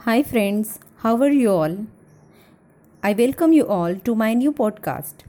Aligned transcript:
Hi, 0.00 0.22
friends, 0.22 0.78
how 0.96 1.14
are 1.16 1.28
you 1.28 1.50
all? 1.50 1.74
I 3.02 3.12
welcome 3.12 3.52
you 3.52 3.66
all 3.66 3.96
to 3.96 4.14
my 4.14 4.28
new 4.34 4.52
podcast. 4.60 5.24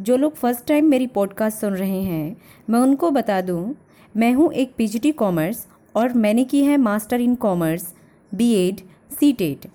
जो 0.00 0.16
लोग 0.16 0.34
first 0.36 0.66
time 0.66 0.88
मेरी 0.90 1.06
podcast 1.16 1.60
सुन 1.60 1.74
रहे 1.74 2.00
हैं 2.02 2.36
मैं 2.70 2.78
उनको 2.78 3.10
बता 3.10 3.40
दूँ 3.40 3.74
मैं 4.14 4.32
हूँ 4.32 4.50
एक 4.52 4.74
पीजीटी 4.78 5.12
कॉमर्स 5.12 5.66
और 5.96 6.12
मैंने 6.14 6.44
की 6.44 6.64
है 6.64 6.76
master 6.76 7.20
in 7.20 7.34
commerce 7.44 7.86
B 8.32 8.50
Ed 8.56 8.80
C 9.20 9.32
TET 9.32 9.66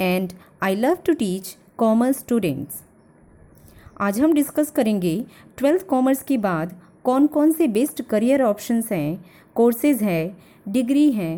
and 0.00 0.32
I 0.62 0.76
love 0.76 0.96
to 1.06 1.14
teach 1.14 1.56
commerce 1.78 2.18
students 2.18 2.82
आज 4.00 4.20
हम 4.20 4.34
डिस्कस 4.34 4.70
करेंगे 4.70 5.16
ट्वेल्थ 5.58 5.86
कॉमर्स 5.86 6.22
के 6.22 6.38
बाद 6.38 6.76
कौन 7.04 7.26
कौन 7.26 7.52
से 7.52 7.68
बेस्ट 7.70 8.02
करियर 8.10 8.42
ऑप्शंस 8.42 8.92
हैं 8.92 9.24
कोर्सेज 9.54 10.02
है 10.02 10.22
डिग्री 10.68 11.10
हैं 11.12 11.36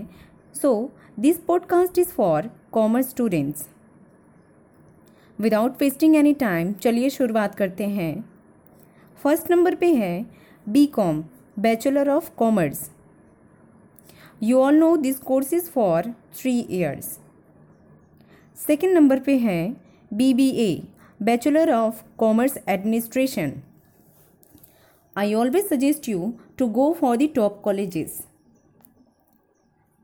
so 0.63 0.73
this 1.21 1.39
podcast 1.39 1.99
is 1.99 2.09
for 2.09 2.51
commerce 2.73 3.09
students 3.11 3.69
without 5.41 5.73
wasting 5.81 6.17
any 6.17 6.33
time 6.35 6.73
चलिए 6.73 7.11
शुरुआत 7.11 7.55
करते 7.55 7.85
हैं। 7.85 8.31
फ़र्स्ट 9.23 9.51
नंबर 9.51 9.75
पे 9.75 9.95
है 9.95 10.27
B 10.69 10.87
Com 10.87 11.25
bachelor 11.59 12.09
of 12.09 12.31
commerce 12.35 12.91
you 14.43 14.59
all 14.59 14.75
know 14.75 14.97
this 14.97 15.19
course 15.19 15.53
is 15.53 15.71
for 15.71 16.03
three 16.11 16.67
years 16.71 17.19
second 18.67 18.95
number 18.95 19.21
पे 19.21 19.39
है 19.39 19.77
B 20.15 20.35
B 20.35 20.51
A 20.51 20.83
bachelor 21.23 21.73
of 21.73 22.03
commerce 22.19 22.59
administration 22.69 23.53
I 25.17 25.35
always 25.35 25.69
suggest 25.69 26.09
you 26.09 26.33
to 26.59 26.67
go 26.67 26.93
for 26.93 27.17
the 27.17 27.29
top 27.35 27.63
colleges. 27.63 28.11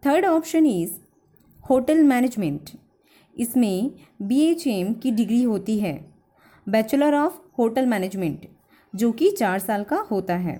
Third 0.03 0.25
option 0.27 0.65
is 0.67 0.93
hotel 1.65 2.03
management 2.03 2.71
इसमें 3.35 3.91
B 4.23 4.41
H 4.43 4.67
M 4.67 4.93
की 4.93 5.11
degree 5.11 5.43
होती 5.43 5.79
है 5.81 5.93
bachelor 6.67 7.15
of 7.15 7.35
hotel 7.59 7.87
management 7.87 8.47
जो 8.95 9.11
कि 9.13 9.31
चार 9.31 9.59
साल 9.59 9.85
का 9.85 9.97
होता 10.11 10.37
है। 10.37 10.57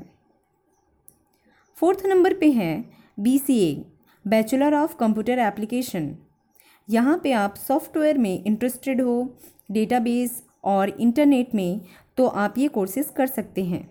फोर्थ 1.79 2.05
नंबर 2.07 2.35
पे 2.35 2.51
है 2.51 2.85
B 3.21 3.37
C 3.39 3.59
A 3.61 3.75
bachelor 4.25 4.75
of 4.75 4.95
computer 4.97 5.39
application 5.39 6.15
यहाँ 6.89 7.19
पे 7.23 7.33
आप 7.33 7.55
सॉफ्टवेयर 7.59 8.19
में 8.19 8.45
इंटरेस्टेड 8.45 9.01
हो 9.01 9.17
डेटाबेस 9.71 10.43
और 10.65 10.89
इंटरनेट 10.91 11.55
में 11.55 11.81
तो 12.19 12.27
आप 12.27 12.59
ये 12.59 12.69
कोर्सेज 12.69 13.11
कर 13.17 13.27
सकते 13.27 13.65
हैं। 13.65 13.89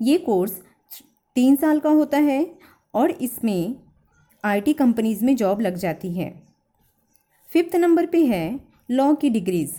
ये 0.00 0.18
कोर्स 0.18 0.60
तीन 1.36 1.56
साल 1.56 1.80
का 1.80 1.90
होता 1.90 2.18
है 2.18 2.44
और 2.94 3.10
इसमें 3.10 3.74
आईटी 4.44 4.72
कंपनीज़ 4.72 5.24
में 5.24 5.36
जॉब 5.36 5.60
लग 5.60 5.76
जाती 5.76 6.12
है। 6.12 6.42
फिफ्थ 7.52 7.76
नंबर 7.76 8.06
पे 8.06 8.26
है 8.26 8.60
लॉ 8.90 9.14
की 9.14 9.30
डिग्रीज़। 9.30 9.72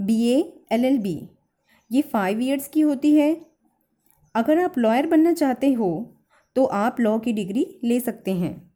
बीए, 0.00 0.64
एलएलबी, 0.72 1.28
ये 1.92 2.02
फाइव 2.02 2.40
इयर्स 2.40 2.68
की 2.68 2.80
होती 2.80 3.14
है। 3.14 3.46
अगर 4.34 4.58
आप 4.58 4.78
लॉयर 4.78 5.06
बनना 5.06 5.32
चाहते 5.32 5.72
हो 5.72 6.12
तो 6.54 6.64
आप 6.64 7.00
लॉ 7.00 7.18
की 7.18 7.32
डिग्री 7.32 7.80
ले 7.84 8.00
सकते 8.00 8.34
हैं। 8.34 8.72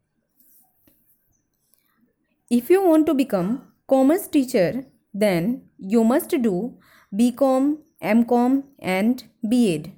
If 2.53 2.73
you 2.73 2.81
want 2.81 3.07
to 3.07 3.15
become 3.15 3.59
commerce 3.89 4.31
teacher 4.33 4.85
then 5.17 5.63
you 5.81 6.05
must 6.05 6.37
do 6.37 6.79
B 7.15 7.31
Com 7.31 7.77
M 8.03 8.23
Com 8.23 8.63
and 8.83 9.21
B 9.45 9.65
Ed 9.65 9.89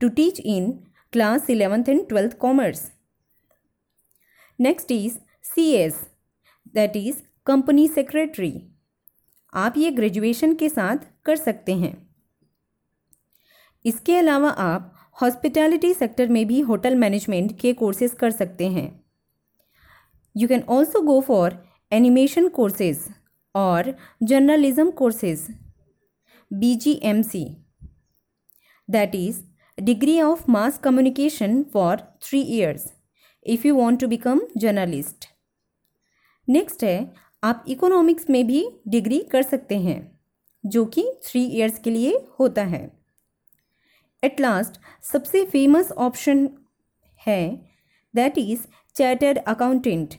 to 0.00 0.08
teach 0.08 0.40
in 0.40 0.84
class 1.12 1.46
class 1.46 1.58
11th 1.58 1.88
and 1.88 2.08
12th 2.08 3.01
commerce. 4.58 4.90
Is 4.92 5.18
C 5.44 5.70
S 5.72 5.94
that 6.74 6.96
is 6.96 7.16
company 7.46 7.86
secretary 7.88 8.52
आप 9.52 9.74
ये 9.76 9.90
graduation 9.90 10.54
के 10.54 10.68
साथ 10.68 10.96
कर 11.24 11.36
सकते 11.36 11.74
हैं। 11.74 11.92
इसके 13.84 14.16
अलावा 14.16 14.50
आप 14.50 14.92
हॉस्पिटैलिटी 15.22 15.92
सेक्टर 15.94 16.28
में 16.28 16.46
भी 16.46 16.60
होटल 16.60 16.94
मैनेजमेंट 16.94 17.58
के 17.60 17.72
कोर्सेज 17.72 18.12
कर 18.12 18.30
सकते 18.30 18.68
हैं। 18.68 19.04
You 20.36 20.48
can 20.48 20.62
also 20.68 21.00
go 21.00 21.20
for 21.20 21.58
animation 21.92 22.48
courses 22.48 23.04
और 23.54 23.94
journalism 24.22 24.90
courses 24.90 25.46
B 26.50 26.74
J 26.74 27.00
M 27.04 27.22
C 27.22 27.44
that 28.88 29.14
is 29.14 29.42
degree 29.78 30.20
of 30.20 30.50
mass 30.50 30.78
communication 30.78 31.62
for 31.62 32.00
three 32.22 32.44
years 32.58 32.86
if 33.46 33.64
you 33.66 33.74
want 33.74 34.00
to 34.00 34.06
become 34.08 34.40
journalist 34.56 35.24
next 36.48 36.84
है, 36.84 37.12
आप 37.42 37.64
economics 37.68 38.28
में 38.30 38.46
भी 38.46 38.64
degree 38.88 39.18
कर 39.32 39.42
सकते 39.42 39.78
हैं, 39.78 40.20
जो 40.64 40.84
कि 40.86 41.04
थ्री 41.24 41.44
इयर्स 41.46 41.78
के 41.78 41.90
लिए 41.90 42.12
होता 42.40 42.62
है. 42.64 42.90
एट 44.22 44.40
लास्ट 44.40 44.80
सबसे 45.02 45.44
फ़ेमस 45.46 45.92
ऑप्शन 45.92 46.48
है 47.20 47.50
दैट 48.14 48.38
इज़ 48.38 48.66
चार्टर्ड 48.96 49.38
अकाउंटेंट 49.38 50.14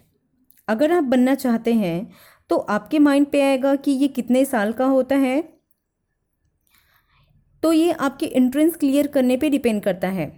अगर 0.68 0.92
आप 0.92 1.04
बनना 1.04 1.36
चाहते 1.36 1.74
हैं 1.74 2.14
तो 2.50 2.58
आपके 2.58 3.00
माइंड 3.00 3.28
पे 3.28 3.42
आएगा 3.42 3.76
कि 3.76 3.92
ये 3.92 4.08
कितने 4.10 4.46
साल 4.46 4.74
का 4.74 4.86
होता 4.86 5.16
है. 5.16 5.42
तो 7.64 7.72
ये 7.74 7.92
आपके 7.92 8.26
एंट्रेंस 8.28 8.76
क्लियर 8.76 9.08
करने 9.08 9.38
पे 9.38 9.50
डिपेंड 9.50 9.82
करता 9.84 10.08
है. 10.10 10.32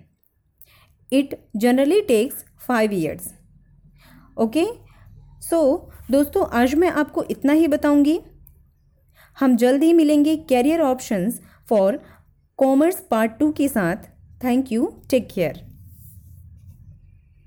It 1.12 1.35
generally 1.56 2.02
takes 2.02 2.46
five 2.68 2.94
years 2.94 3.34
okay 4.38 4.66
so 5.42 5.92
दोस्तों, 6.12 6.46
आज 6.52 6.74
मैं 6.76 6.90
आपको 6.92 7.24
इतना 7.24 7.53
ही 7.53 7.68
बताऊँगी। 7.68 8.20
हम 9.38 9.56
जल्द 9.58 9.84
ही 9.84 9.94
मिलेंगे 9.94 10.36
career 10.50 10.81
options 10.81 11.40
for 11.70 12.00
commerce 12.59 13.00
part 13.12 13.38
two 13.40 13.52
के 13.52 13.68
साथ। 13.68 14.09
Thank 14.44 14.72
you 14.72 14.86
take 15.12 15.28
care 15.34 15.64